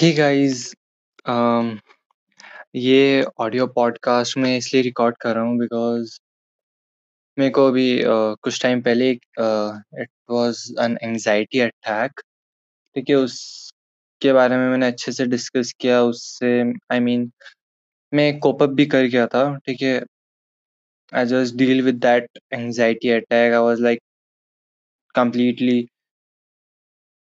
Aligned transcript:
Hey 0.00 0.10
guys 0.12 0.60
अम, 1.26 1.78
ये 2.74 3.22
audio 3.40 3.66
podcast 3.74 4.36
मैं 4.38 4.56
इसलिए 4.56 4.82
रिकॉर्ड 4.82 5.16
कर 5.20 5.34
रहा 5.34 5.44
हूँ 5.44 5.58
बिकॉज़ 5.58 6.18
मेरे 7.38 7.50
को 7.50 7.66
अभी 7.68 7.84
अ, 8.02 8.08
कुछ 8.42 8.62
टाइम 8.62 8.80
पहले 8.82 9.10
it 9.10 10.08
was 10.30 10.62
an 10.82 10.96
anxiety 11.02 11.60
attack 11.60 12.20
ठीक 12.96 13.10
है, 13.10 13.16
उसके 13.16 14.32
बारे 14.32 14.56
में 14.56 14.68
मैंने 14.70 14.86
अच्छे 14.86 15.12
से 15.12 15.26
डिस्कस 15.26 15.72
किया 15.80 16.02
उससे 16.04 16.52
आई 16.92 17.00
मीन 17.00 17.30
मैं 18.12 18.38
कोप 18.40 18.62
अप 18.62 18.70
भी 18.80 18.86
कर 18.86 19.06
गया 19.06 19.26
था, 19.26 19.44
ठीक 19.58 19.82
है। 19.82 20.00
I 21.12 21.26
just 21.26 21.54
deal 21.56 21.82
with 21.84 22.00
that 22.00 22.38
anxiety 22.54 23.10
attack, 23.10 23.52
I 23.54 23.60
was 23.60 23.82
like 23.82 24.00
completely 25.14 25.80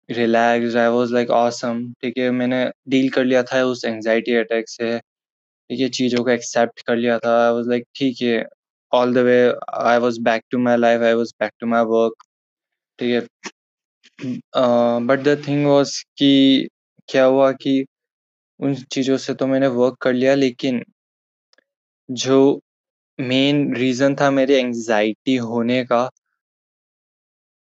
relaxed, 0.09 0.77
I 0.77 0.87
was 0.89 1.13
like 1.13 1.29
awesome 1.31 1.83
ठीक 2.01 2.17
है, 2.17 2.29
मैंने 2.31 2.65
डील 2.89 3.09
कर 3.11 3.25
लिया 3.25 3.43
था 3.43 3.63
उस 3.65 3.85
एंग्ज़ायटी 3.85 4.35
अटैक 4.35 4.69
से। 4.69 4.97
ठीक 4.99 5.79
है, 5.79 5.89
चीज़ों 5.89 6.23
को 6.23 6.29
एक्सेप्ट 6.31 6.81
कर 6.87 6.95
लिया 6.97 7.17
था। 7.19 7.35
आई 7.45 7.53
वाज़ 7.53 7.69
लाइक 7.69 7.85
ठीक 7.95 8.21
है, 8.21 8.45
all 8.91 9.13
the 9.15 9.17
way 9.27 9.37
I 9.73 9.97
was 9.99 10.21
back 10.23 10.43
to 10.51 10.59
my 10.59 10.77
life, 10.77 11.03
I 11.03 11.13
was 11.13 11.33
back 11.41 11.51
to 11.59 11.67
my 11.67 11.83
work 11.89 12.23
ठीक 12.99 13.11
है। 13.13 13.21
बट 15.07 15.19
द 15.23 15.41
थिंग 15.47 15.65
वाज़ 15.67 15.93
कि 16.17 16.67
क्या 17.09 17.25
हुआ 17.25 17.51
कि 17.53 17.83
उन 18.59 18.75
चीज़ों 18.93 19.17
से 19.17 19.33
तो 19.33 19.47
मैंने 19.47 19.67
वर्क 19.69 19.97
कर 20.01 20.13
लिया 20.13 20.33
लेकिन 20.35 20.83
जो 22.09 22.37
मेन 23.19 23.75
रीज़न 23.75 24.15
था 24.15 24.29
मेरे 24.31 24.59
एंग्ज़ायटी 24.59 25.35
होने 25.37 25.83
का 25.85 26.09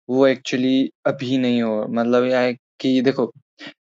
वो 0.08 0.26
एक्चुअली 0.26 0.90
अभी 1.06 1.38
नहीं 1.38 1.62
हो 1.62 1.86
मतलब 1.90 2.24
यह 2.24 2.38
है 2.40 2.52
कि 2.80 3.00
देखो, 3.02 3.32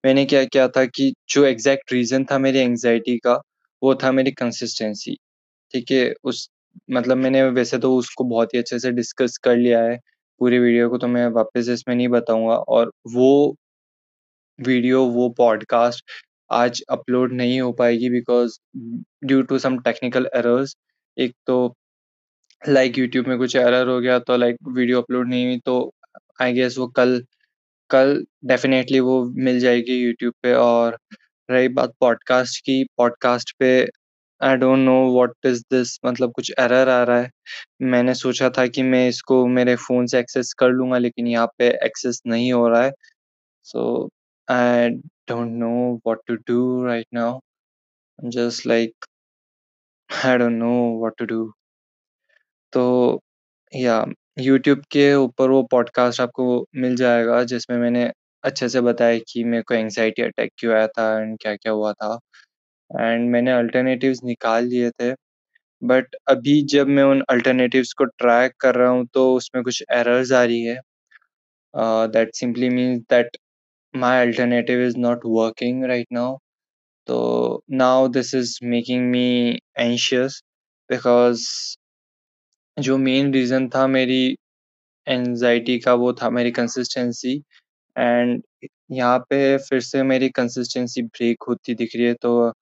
मैंने 0.05 0.25
क्या 0.27 0.45
किया 0.45 0.67
था 0.69 0.85
कि 0.87 1.13
जो 1.31 1.45
एग्ज़ैक्ट 1.45 1.93
रीज़न 1.93 2.25
था 2.25 2.39
मेरी 2.39 2.59
एंग्ज़ायटी 2.61 3.17
का, 3.19 3.41
वो 3.83 3.95
था 3.95 4.13
मेरी 4.13 4.31
कंसिस्टेंसी, 4.33 5.17
ठीक 5.75 5.91
है? 5.91 6.13
उस 6.25 6.49
मतलब 6.91 7.17
मैंने 7.17 7.43
वैसे 7.51 7.79
तो 7.79 7.97
उसको 7.97 8.25
बहुत 8.25 8.55
ही 8.55 8.59
अच्छे 8.59 8.79
से 8.79 8.91
डिस्कस 8.93 9.37
कर 9.45 9.57
लिया 9.57 9.83
है, 9.83 9.99
पूरी 10.41 10.59
वीडियो 10.59 10.89
को 10.91 10.99
तो 10.99 11.09
मैं 11.09 11.27
वापस 11.31 11.69
इसमें 11.71 11.95
नहीं 11.97 12.09
बताऊँगा 12.09 12.55
और 12.57 12.93
वो 13.15 13.57
वीडियो, 14.59 15.05
वो 15.05 15.29
पॉडकास्ट 15.31 16.05
आज 16.51 16.83
अपलोड 16.91 17.33
नहीं 17.33 17.61
हो 17.61 17.73
पाएगी 17.73 18.09
because 18.11 18.59
due 19.25 19.43
to 19.43 19.59
some 19.59 19.79
technical 19.81 20.29
errors 20.37 20.77
एक 21.17 21.35
तो 21.47 21.57
लाइक 22.63 22.99
यूट्यूब 22.99 23.27
में 23.29 23.37
कुछ 23.39 23.57
एरर 23.57 23.89
हो 23.89 24.01
गया 24.01 24.19
तो 24.21 24.37
लाइक 24.37 24.57
वीडियो 24.69 25.01
अपलोड 25.03 25.29
नहीं 25.29 25.47
हुई 25.47 25.59
तो 25.67 25.77
आई 26.39 26.53
गेस 26.53 26.79
वो 26.79 26.87
कल 26.89 27.23
कल 27.91 28.25
डेफ़िनेटली 28.45 29.01
वो 29.01 29.23
मिल 29.47 29.59
जाएगी 29.61 29.95
यूट्यूब 29.97 30.35
पे 30.43 30.55
और 30.55 30.99
रही 31.51 31.69
बात 31.69 31.93
पॉडकास्ट 32.01 32.61
की, 32.65 32.85
पॉडकास्ट 32.99 33.53
पे 33.59 33.71
I 34.41 34.57
don't 34.57 34.79
know 34.79 34.95
what 35.15 35.47
is 35.47 35.63
this 35.73 35.99
मतलब 36.07 36.33
कुछ 36.33 36.53
एरर 36.61 36.89
आ 36.89 37.03
रहा 37.05 37.21
है। 37.21 37.31
मैंने 37.83 38.15
सोचा 38.15 38.51
था 38.59 38.67
कि 38.67 38.83
मैं 38.83 39.09
इसको 39.09 39.47
मेरे 39.49 39.77
फ़ोन 39.77 40.07
से 40.07 40.19
एक्सेस 40.21 40.53
कर 40.59 40.71
लूँगा 40.71 40.99
लेकिन 40.99 41.27
यहाँ 41.27 41.47
पे 41.59 41.69
एक्सेस 41.87 42.23
नहीं 42.27 42.53
हो 42.53 42.69
रहा 42.69 42.83
है। 42.85 42.93
So 43.63 44.09
I 44.49 44.89
don't 45.29 45.51
know 45.59 45.71
what 46.07 46.19
to 46.29 46.35
do 46.49 46.85
right 46.87 47.07
now. 47.15 47.41
Just 48.19 48.67
like 48.67 49.05
I 50.11 50.37
don't 50.39 50.53
know 50.53 50.73
what 51.01 51.17
to 51.19 51.25
do. 51.27 51.53
तो 52.73 53.21
या 53.73 54.05
यूट्यूब 54.37 54.83
के 54.93 55.13
ऊपर 55.15 55.51
वो 55.51 55.63
पॉडकास्ट 55.71 56.21
आपको 56.21 56.45
मिल 56.77 56.95
जाएगा, 56.97 57.43
जिसमें 57.45 57.77
मैंने 57.79 58.05
अच्छे 58.45 58.69
से 58.69 58.81
बताया 58.81 59.19
कि 59.29 59.43
मेरे 59.45 59.63
को 59.69 59.75
एंग्ज़ायटी 59.75 60.23
अटैक 60.23 60.51
क्यों 60.59 60.75
आया 60.75 60.87
था 60.89 61.05
एंड 61.21 61.37
क्या-क्या 61.43 61.73
हुआ 61.73 61.93
था 61.95 62.19
एंड 62.91 63.31
मैंने 63.31 63.53
अल्टरनेटिव्स 63.53 64.21
निकाल 64.25 64.65
लिए 64.67 64.91
थे। 64.93 65.13
बट 65.83 66.17
अभी 66.29 66.61
जब 66.73 66.89
मैं 66.89 67.05
उन 67.05 67.23
अल्टरनेटिव्स 67.31 67.93
को 67.99 68.05
ट्राई 68.07 68.49
कर 68.61 68.75
रहा 68.77 68.91
हूँ 68.91 69.07
तो 69.15 69.33
उसमें 69.37 69.63
कुछ 69.65 69.83
एरर्स 69.93 70.33
आ 70.33 70.43
रही 70.45 70.63
है। 70.65 70.79
That 72.09 72.35
simply 72.37 72.69
means 72.71 73.01
that 73.11 73.37
my 73.95 74.21
alternative 74.27 74.83
is 74.87 74.99
not 74.99 75.21
working 75.27 75.85
right 75.87 76.07
now. 76.13 76.37
तो 77.09 77.63
now 77.73 78.09
this 78.11 78.35
is 78.35 78.59
making 78.67 79.11
me 79.11 79.27
anxious 79.79 80.43
because 80.91 81.47
जो 82.77 82.97
मेन 82.99 83.33
रीज़न 83.35 83.69
था 83.69 83.87
मेरी 83.87 84.37
एनजाइटी 85.07 85.79
का 85.79 85.95
वो 85.95 86.13
था 86.13 86.31
मेरी 86.31 86.51
कंसिस्टेंसी 86.51 87.37
एंड 87.97 88.43
यहाँ 88.91 89.19
पे 89.31 89.57
फिर 89.59 89.81
से 89.81 90.03
मेरी 90.03 90.29
कंसिस्टेंसी 90.31 91.03
ब्रेक 91.03 91.43
होती 91.49 91.75
दिख 91.75 91.97
रही 91.97 92.07
है 92.07 92.15
तो 92.15 92.53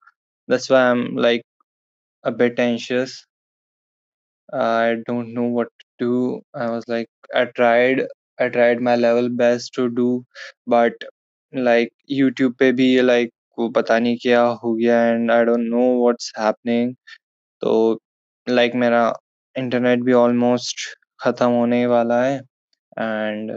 this 0.49 0.71
why 0.71 0.81
I 0.81 0.91
am 0.91 1.17
like 1.19 1.43
अबेटेंशियस 2.23 3.23
I 4.53 4.95
don't 4.95 5.27
know 5.33 5.49
what 5.59 5.83
do 5.99 6.41
I 6.57 6.67
was 6.67 6.83
like 6.89 7.07
I 7.35 7.45
tried 7.45 8.01
I 8.41 8.49
tried 8.49 8.81
my 8.81 8.95
level 8.97 9.29
best 9.37 9.75
to 9.75 9.87
do 9.95 10.07
but 10.69 11.05
like 11.53 11.93
YouTube 12.11 12.53
पे 12.59 12.71
भी 12.71 13.01
लाइक 13.01 13.27
like, 13.27 13.37
वो 13.57 13.69
पता 13.71 13.99
नहीं 13.99 14.17
क्या 14.17 14.41
हो 14.63 14.73
गया 14.75 15.03
and 15.05 15.31
I 15.31 15.43
don't 15.45 15.67
know 15.69 15.83
what's 16.07 16.31
happening 16.39 16.95
तो 17.61 18.01
like 18.47 18.71
like, 18.71 18.81
मेरा 18.81 19.11
इंटरनेट 19.55 19.99
भी 20.03 20.13
ऑलमोस्ट 20.13 20.87
ख़त्म 21.23 21.49
होने 21.51 21.85
वाला 21.87 22.23
है 22.23 22.37
एंड 22.99 23.51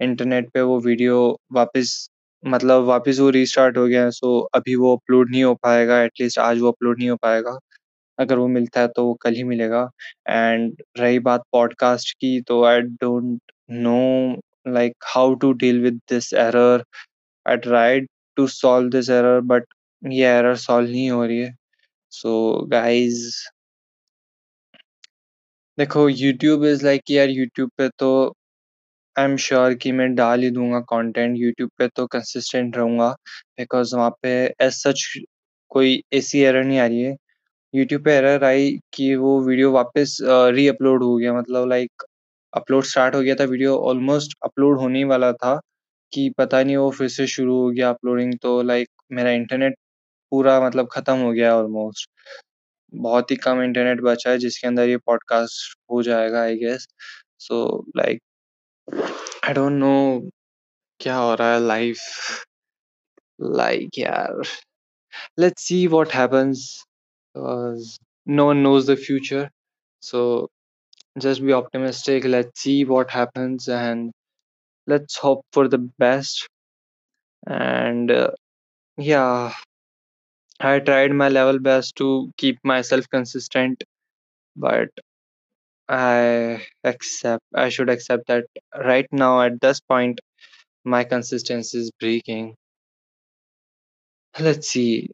इंटरनेट 0.00 0.50
पे 0.54 0.60
वो 0.62 0.78
वीडियो 0.80 1.16
वापस 1.52 2.08
मतलब 2.44 2.84
वापस 2.84 3.18
वो 3.20 3.28
रीस्टार्ट 3.30 3.76
हो 3.76 3.86
गया 3.86 4.04
है 4.04 4.10
सो 4.10 4.38
अभी 4.54 4.74
वो 4.74 4.94
अपलोड 4.96 5.30
नहीं 5.30 5.44
हो 5.44 5.54
पाएगा 5.62 6.00
एटलीस्ट 6.02 6.38
आज 6.40 6.60
वो 6.60 6.68
अपलोड 6.68 6.98
नहीं 6.98 7.10
हो 7.10 7.16
पाएगा। 7.22 7.58
अगर 8.18 8.38
वो 8.38 8.46
मिलता 8.48 8.80
है 8.80 8.88
तो 8.88 9.04
वो 9.06 9.14
कल 9.22 9.34
ही 9.34 9.42
मिलेगा। 9.44 9.82
एंड 10.28 10.82
रही 10.98 11.18
बात 11.20 11.42
पॉडकास्ट 11.52 12.12
की 12.14 12.40
तो 12.48 12.62
I 12.64 12.80
don't 12.80 13.52
know 13.70 14.40
like 14.68 14.94
how 15.06 15.34
to 15.34 15.52
deal 15.54 15.80
with 15.82 16.00
this 16.10 16.32
error 16.34 16.84
I 17.46 17.56
tried 17.58 18.08
to 18.36 18.46
solve 18.48 18.90
this 18.90 19.10
error 19.10 19.40
but 19.52 19.64
ये 20.02 20.26
एरर 20.28 20.56
सॉल्व 20.58 20.90
नहीं 20.90 21.10
हो 21.10 21.24
रही 21.24 21.38
है। 21.40 21.54
सो 22.12 22.66
गाइस 22.68 23.48
देखो 25.80 26.08
यूट्यूब 26.10 26.64
इज़ 26.66 26.84
लाइक 26.84 27.10
यार 27.10 27.28
यूट्यूब 27.30 27.70
पे 27.78 27.88
तो 27.98 28.10
आई 29.16 29.24
एम 29.24 29.36
श्योर 29.38 29.74
कि 29.82 29.90
मैं 29.92 30.14
डाल 30.14 30.42
ही 30.42 30.50
दूँगा 30.50 30.78
कंटेंट 30.90 31.36
यूट्यूब 31.38 31.70
पे 31.78 31.88
तो 31.96 32.06
कंसिस्टेंट 32.06 32.76
रहूँगा 32.76 33.08
बिकॉज़ 33.58 33.94
वहाँ 33.96 34.10
पे 34.22 34.30
एज़ 34.62 34.74
सच 34.76 35.02
कोई 35.72 36.00
ऐसी 36.14 36.40
एरर 36.42 36.64
नहीं 36.64 36.78
आ 36.80 36.86
रही 36.86 37.02
है। 37.02 37.14
यूट्यूब 37.74 38.04
पे 38.04 38.12
एरर 38.14 38.44
आई 38.44 38.70
कि 38.94 39.14
वो 39.16 39.40
वीडियो 39.44 39.72
वापस 39.72 40.18
री-अपलोड 40.54 41.04
हो 41.04 41.16
गया 41.16 41.34
मतलब 41.34 41.68
लाइक 41.70 42.04
अपलोड 42.52 42.84
स्टार्ट 42.86 43.14
हो 43.14 43.22
गया 43.22 43.34
था 43.36 43.44
वीडियो 43.46 43.76
ऑलमोस्ट 43.90 44.36
अपलोड 44.44 44.78
होने 44.80 44.98
ही 44.98 45.04
वाला 45.06 45.32
था 45.34 45.60
कि 46.12 46.30
पता 46.38 46.62
नहीं 46.62 46.76
वो 46.78 46.90
फिर 46.92 47.08
से 47.10 47.26
शुरू 47.28 47.56
हो 47.58 47.70
गया 47.70 47.90
अपलोडिंग 47.90 48.34
तो 48.42 48.62
लाइक 48.64 48.88
मेरा 49.12 49.30
इंटरनेट 49.32 49.76
पूरा 50.32 50.60
मतलब 50.62 50.88
खत्म 50.92 51.16
हो 51.20 51.32
गया 51.32 51.56
ऑलमोस्ट। 51.56 52.10
बहुत 52.93 53.31
ही 53.31 53.35
कम 53.35 53.61
इंटरनेट 53.61 54.01
बचा 54.01 54.29
है 54.29 54.37
जिसके 54.37 54.67
अंदर 54.67 54.89
ये 54.89 54.97
पॉडकास्ट 54.97 55.77
हो 55.91 56.01
जाएगा 56.03 56.41
I 56.41 56.55
guess. 56.55 56.87
So 57.39 57.85
like 57.97 58.21
I 59.47 59.53
don't 59.53 59.79
know 59.79 60.29
क्या 60.99 61.17
हो 61.17 61.35
रहा 61.35 61.53
है 61.53 61.59
लाइफ 61.59 61.99
लाइक 63.41 63.97
यार 63.97 64.41
let's 65.39 65.63
see 65.63 65.85
what 65.87 66.13
happens 66.13 66.83
because 67.37 67.97
no 68.27 68.45
one 68.45 68.63
knows 68.63 68.87
the 68.87 68.97
future. 68.97 69.49
So 70.01 70.49
just 71.19 71.45
be 71.45 71.53
optimistic. 71.53 72.25
Let's 72.25 72.59
see 72.59 72.83
what 72.85 73.09
happens 73.09 73.67
and 73.67 74.11
let's 74.87 75.17
hope 75.17 75.45
for 75.51 75.67
the 75.67 75.77
best. 75.77 76.47
And 77.47 78.09
uh, 78.11 78.31
yeah, 78.97 79.53
I 80.59 80.79
tried 80.79 81.11
my 81.13 81.29
level 81.29 81.59
best 81.59 81.95
to 81.97 82.31
keep 82.37 82.59
myself 82.63 83.09
consistent, 83.09 83.83
but 84.55 84.89
I 85.89 86.63
accept, 86.83 87.43
I 87.55 87.69
should 87.69 87.89
accept 87.89 88.27
that 88.27 88.45
right 88.77 89.07
now 89.11 89.41
at 89.41 89.59
this 89.61 89.79
point, 89.79 90.19
my 90.85 91.03
consistency 91.05 91.79
is 91.79 91.91
breaking. 91.99 92.55
Let's 94.39 94.69
see. 94.69 95.09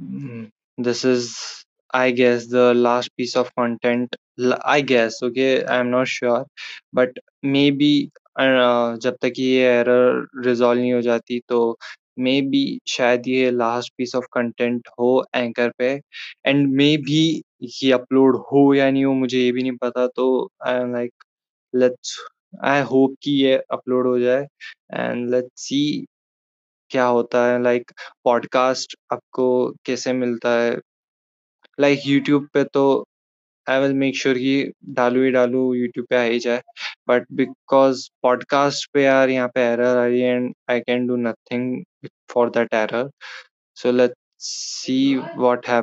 Mm, 0.00 0.50
This 0.78 1.04
is, 1.04 1.64
I 1.92 2.12
guess, 2.12 2.48
the 2.48 2.74
last 2.74 3.10
piece 3.16 3.36
of 3.36 3.54
content. 3.56 4.16
L- 4.40 4.60
I 4.64 4.82
guess, 4.82 5.22
okay, 5.22 5.64
I'm 5.66 5.90
not 5.90 6.08
sure, 6.08 6.46
but 6.92 7.10
maybe 7.42 8.10
uh, 8.38 8.96
जब 9.04 9.16
तक 9.22 9.34
ये 9.38 9.62
error 9.80 10.26
resolve 10.46 10.80
नहीं 10.80 10.92
हो 10.94 11.00
जाती 11.02 11.40
तो 11.48 11.60
may 12.19 12.41
be 12.41 12.79
शायद 12.87 13.27
ये 13.27 13.51
last 13.51 13.93
piece 13.97 14.15
of 14.15 14.25
content 14.33 14.87
हो 14.99 15.25
एंकर 15.35 15.71
पे 15.77 16.01
एंड 16.45 16.67
मे 16.75 16.97
बी 16.97 17.43
ये 17.83 17.91
अपलोड 17.91 18.35
हो 18.35 18.73
या 18.73 18.91
नहीं 18.91 19.05
हो 19.05 19.13
मुझे 19.13 19.39
ये 19.39 19.51
भी 19.51 19.61
नहीं 19.61 19.77
पता 19.81 20.07
तो 20.07 20.49
I 20.67 20.75
am 20.75 20.93
like 20.93 21.13
let's 21.75 22.17
I 22.63 22.81
hope 22.81 23.15
कि 23.23 23.31
ये 23.31 23.57
अपलोड 23.71 24.07
हो 24.07 24.19
जाए 24.19 24.47
एंड 24.93 25.29
लेट्स 25.31 25.61
सी 25.61 26.05
क्या 26.89 27.05
होता 27.05 27.45
है 27.47 27.63
लाइक 27.63 27.81
like, 27.81 27.97
पॉडकास्ट 28.23 28.95
आपको 29.13 29.73
कैसे 29.85 30.13
मिलता 30.13 30.49
है। 30.61 30.77
लाइक 31.79 31.99
like, 31.99 32.09
यूट्यूब 32.11 32.47
पे 32.53 32.63
तो 32.63 33.05
आई 33.69 33.79
विल 33.81 33.93
मेक 33.93 34.17
श्योर 34.17 34.37
कि 34.37 34.71
डालू 34.99 35.23
ही 35.23 35.31
डालू 35.31 35.73
यूट्यूब 35.73 36.05
पे 36.09 36.15
आ 36.15 36.21
ही 36.21 36.39
जाए। 36.39 36.61
बट 37.07 37.25
बिकॉज़ 37.31 38.07
पॉडकास्ट 38.21 38.89
पे 38.93 39.03
यार 39.03 39.29
यहाँ 39.29 39.47
पे 39.55 39.61
error 39.61 39.97
I 39.97 40.19
and 40.21 40.53
I 40.69 40.79
can 40.79 41.07
do 41.07 41.15
nothing 41.17 41.83
for 42.33 42.49
that 42.49 42.73
error 42.73 43.09
so 43.77 43.91
let 43.91 44.13
see 44.41 45.15
what 45.37 45.67
है 45.67 45.81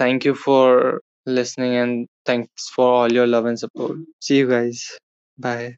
thank 0.00 0.26
you 0.26 0.32
for 0.44 1.00
listening 1.28 1.74
and 1.74 2.06
thanks 2.28 2.72
for 2.76 2.92
all 2.94 3.16
your 3.16 3.26
love 3.26 3.48
and 3.48 3.56
support 3.58 4.06
see 4.24 4.38
you 4.40 4.48
guys 4.48 4.86
bye 5.38 5.76